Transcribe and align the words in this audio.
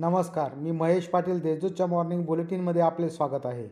नमस्कार 0.00 0.54
मी 0.54 0.70
महेश 0.70 1.06
पाटील 1.06 1.40
देशदूतच्या 1.40 1.86
मॉर्निंग 1.86 2.24
बुलेटिनमध्ये 2.24 2.82
आपले 2.82 3.08
स्वागत 3.10 3.46
आहे. 3.46 3.64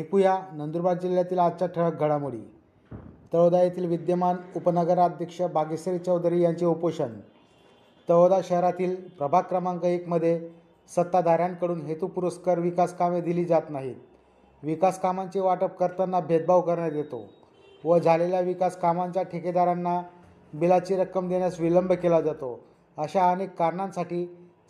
ऐकूया 0.00 0.38
नंदुरबार 0.52 0.98
जिल्ह्यातील 0.98 1.38
आजच्या 1.38 1.68
ठळक 1.68 2.00
घडामोडी. 2.00 2.40
तळोदा 3.32 3.62
येथील 3.62 3.86
विद्यमान 3.86 4.36
उपनगराध्यक्ष 4.56 5.42
बागेश्वरी 5.42 5.98
चौधरी 5.98 6.42
यांचे 6.42 6.66
उपोषण. 6.66 7.12
तळोदा 8.08 8.40
शहरातील 8.44 8.94
प्रभाग 9.18 9.42
क्रमांक 9.42 9.84
एकमध्ये 9.84 10.50
सत्ताधाऱ्यांकडून 10.96 11.80
हेतू 11.80 12.06
पुरस्कार 12.06 12.58
विकास 12.58 12.96
कामे 12.96 13.20
दिली 13.20 13.44
जात 13.44 13.70
नाहीत. 13.70 13.96
विकास 14.62 15.00
कामांचे 15.00 15.40
वाटप 15.40 15.76
करताना 15.76 16.20
भेदभाव 16.20 16.60
करण्यात 16.60 16.92
येतो 16.92 17.24
व 17.84 17.98
झालेल्या 17.98 18.40
विकास 18.40 18.80
कामांच्या 18.80 19.22
ठेकेदारांना 19.22 20.02
बिलाची 20.54 20.96
रक्कम 20.96 21.28
देण्यास 21.28 21.60
विलंब 21.60 21.92
केला 21.92 22.20
जातो 22.20 22.60
अशा 22.98 23.30
अनेक 23.30 23.54
कारणांसाठी 23.58 24.26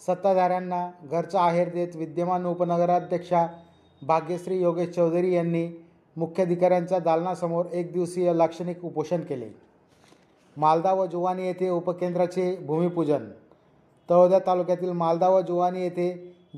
सत्ताधाऱ्यांना 0.07 0.89
घरचा 1.11 1.41
आहेर 1.41 1.69
देत 1.69 1.97
विद्यमान 1.97 2.47
उपनगराध्यक्षा 2.47 3.47
भाग्यश्री 4.03 4.61
योगेश 4.61 4.89
चौधरी 4.89 5.35
यांनी 5.35 5.67
मुख्याधिकाऱ्यांच्या 6.17 6.99
दालनासमोर 6.99 7.67
एक 7.73 7.93
दिवसीय 7.93 8.33
लाक्षणिक 8.35 8.85
उपोषण 8.85 9.21
केले. 9.21 9.49
मालदा 10.57 10.93
व 10.93 11.07
जुवानी 11.07 11.47
येथे 11.47 11.69
उपकेंद्राचे 11.71 12.57
भूमिपूजन. 12.67 13.25
तळोद्या 14.09 14.39
तालुक्यातील 14.47 14.91
मालदा 14.93 15.29
व 15.29 15.41
जुवानी 15.41 15.83
येथे 15.83 16.11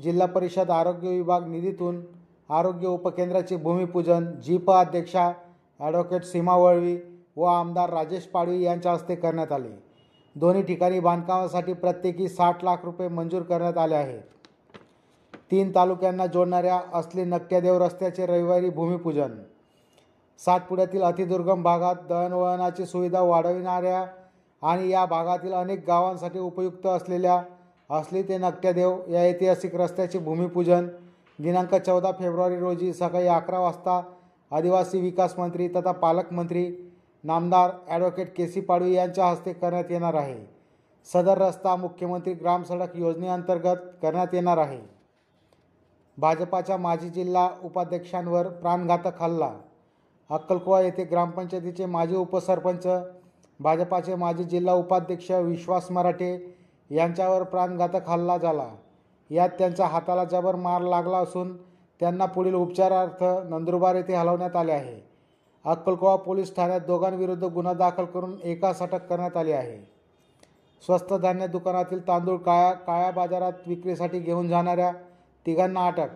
जिल्हा 0.03 0.27
परिषद 0.27 0.71
आरोग्य 0.71 1.09
विभाग 1.09 1.47
निधीतून 1.47 2.01
आरोग्य 2.49 2.87
उपकेंद्राचे 2.87 3.55
भूमिपूजन 3.55 4.25
जीप 4.41 4.71
अध्यक्षा 4.71 5.31
ॲडव्होकेट 5.79 6.23
सीमा 6.23 6.55
वळवी 6.55 6.97
व 7.35 7.43
आमदार 7.43 7.89
राजेश 7.89 8.23
पाडवी 8.23 8.61
यांच्या 8.63 8.91
हस्ते 8.91 9.15
करण्यात 9.15 9.51
आले. 9.51 9.69
दोन्ही 10.35 10.61
ठिकाणी 10.63 10.99
बांधकामासाठी 10.99 11.73
प्रत्येकी 11.73 12.27
साठ 12.27 12.63
लाख 12.63 12.85
रुपये 12.85 13.07
मंजूर 13.07 13.41
करण्यात 13.41 13.77
आले 13.77 13.95
आहेत. 13.95 14.21
तीन 15.51 15.71
तालुक्यांना 15.75 16.25
जोडणाऱ्या 16.25 16.79
असली 16.93 17.23
नक्क्यादेव 17.23 17.77
रस्त्याचे 17.83 18.25
रविवारी 18.25 18.69
भूमिपूजन. 18.69 19.31
सातपुड्यातील 20.39 21.01
अतिदुर्गम 21.01 21.63
भागात 21.63 21.95
दळणवळणाची 22.09 22.85
सुविधा 22.85 23.21
वाढविणाऱ्या 23.21 24.05
आणि 24.63 24.89
या 24.89 25.05
भागातील 25.05 25.53
अनेक 25.53 25.85
गावांसाठी 25.87 26.39
उपयुक्त 26.39 26.87
असलेल्या 26.87 27.41
असली 27.89 28.21
ते 28.23 28.37
नक्क्यादेव 28.37 28.97
या 29.09 29.21
ऐतिहासिक 29.21 29.75
रस्त्याचे 29.75 30.19
भूमिपूजन 30.19 30.87
दिनांक 31.39 31.75
चौदा 31.75 32.11
फेब्रुवारी 32.11 32.57
रोजी 32.59 32.91
सकाळी 32.93 33.27
अकरा 33.27 33.59
वाजता 33.59 34.01
आदिवासी 34.51 35.01
विकास 35.01 35.37
मंत्री 35.37 35.67
तथा 35.67 35.91
पालकमंत्री 35.91 36.65
नामदार 37.23 37.71
ॲडव्होकेट 37.87 38.35
के 38.35 38.47
सी 38.47 38.61
पाडवी 38.61 38.93
यांच्या 38.93 39.25
हस्ते 39.25 39.53
करण्यात 39.53 39.91
येणार 39.91 40.13
आहे. 40.13 40.35
सदर 41.07 41.37
रस्ता 41.37 41.75
मुख्यमंत्री 41.75 42.33
ग्राम 42.33 42.63
सडक 42.63 42.95
योजनेअंतर्गत 42.95 43.85
करण्यात 44.01 44.33
येणार 44.33 44.57
आहे. 44.57 44.79
भाजपाच्या 46.17 46.77
माजी 46.77 47.09
जिल्हा 47.09 47.49
उपाध्यक्षांवर 47.63 48.47
प्राणघातक 48.47 49.21
हल्ला. 49.21 49.51
अक्कलकोवा 50.29 50.81
येथे 50.81 51.03
ग्रामपंचायतीचे 51.03 51.85
माजी 51.85 52.15
उपसरपंच 52.15 52.87
भाजपाचे 53.59 54.15
माजी 54.15 54.43
जिल्हा 54.43 54.73
उपाध्यक्ष 54.73 55.31
विश्वास 55.31 55.89
मराठे 55.91 56.57
यांच्यावर 56.89 57.43
प्राणघातक 57.43 58.09
हल्ला 58.09 58.37
झाला. 58.37 58.67
यात 59.29 59.49
त्यांच्या 59.49 59.85
हाताला 59.85 60.23
जबर 60.23 60.55
मार 60.55 60.81
लागला 60.81 61.17
असून 61.17 61.55
त्यांना 61.99 62.25
पुढील 62.25 62.53
उपचारार्थ 62.53 63.23
नंदुरबार 63.49 63.95
येथे 63.95 64.15
हलवण्यात 64.15 64.55
आले 64.55 64.71
आहे. 64.71 65.12
अक्कलकोवा 65.65 66.15
पोलीस 66.15 66.55
ठाण्यात 66.55 66.81
दोघांविरुद्ध 66.81 67.43
गुन्हा 67.43 67.73
दाखल 67.73 68.05
करून 68.05 68.35
एकास 68.43 68.81
अटक 68.81 69.05
करण्यात 69.07 69.37
आली 69.37 69.51
आहे. 69.51 69.77
स्वस्त 70.83 71.13
धान्य 71.13 71.47
दुकानातील 71.47 72.07
तांदूळ 72.07 72.37
काळ्या 72.37 72.73
काळ्या 72.73 73.11
बाजारात 73.11 73.67
विक्रीसाठी 73.67 74.19
घेऊन 74.19 74.47
जाणाऱ्या 74.47 74.91
तिघांना 75.45 75.85
अटक. 75.87 76.07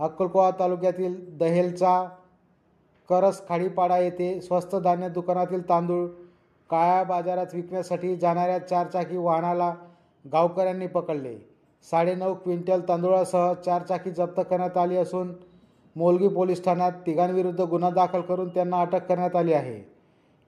अक्कलकोवा 0.00 0.50
तालुक्यातील 0.50 1.38
दहेलचा 1.38 2.08
करस 3.08 3.48
खाडीपाडा 3.48 3.98
येथे 3.98 4.40
स्वस्त 4.40 4.76
धान्य 4.76 5.08
दुकानातील 5.08 5.68
तांदूळ 5.68 6.06
काळ्या 6.70 7.02
बाजारात 7.04 7.54
विकण्यासाठी 7.54 8.16
जाणाऱ्या 8.16 8.58
चारचाकी 8.58 9.16
वाहनाला 9.16 9.74
गावकऱ्यांनी 10.32 10.86
पकडले. 10.86 11.36
साडेनऊ 11.90 12.34
क्विंटल 12.34 12.80
तांदूळासह 12.88 13.52
चारचाकी 13.54 14.10
जप्त 14.10 14.40
करण्यात 14.50 14.76
आली 14.76 14.96
असून 14.96 15.32
मोलगी 15.96 16.28
पोलीस 16.28 16.64
ठाण्यात 16.64 16.92
तिघांविरुद्ध 16.92 17.60
गुन्हा 17.60 17.90
दाखल 17.90 18.20
करून 18.20 18.48
त्यांना 18.48 18.80
अटक 18.80 19.06
करण्यात 19.06 19.36
आली 19.36 19.52
आहे. 19.52 19.90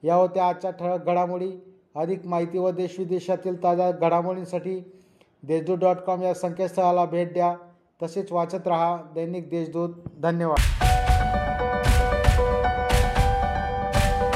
या 0.07 0.15
होत्या 0.15 0.47
आजच्या 0.47 0.71
ठळक 0.71 1.05
घडामोडी. 1.05 1.51
अधिक 1.95 2.25
माहिती 2.25 2.57
व 2.57 2.69
देशविदेशातील 2.69 3.63
ताज्या 3.63 3.91
घडामोडींसाठी 3.91 4.91
देशदूत 5.43 5.77
डॉट 5.77 5.95
कॉम 5.95 6.21
या 6.21 6.33
संकेतस्थळाला 6.33 7.05
भेट 7.05 7.33
द्या. 7.33 7.55
तसेच 8.03 8.31
वाचत 8.31 8.67
रहा 8.67 9.01
दैनिक 9.15 9.49
देशदूत. 9.49 9.89
धन्यवाद. 10.21 10.82